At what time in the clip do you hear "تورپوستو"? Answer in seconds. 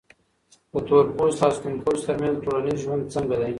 0.87-1.41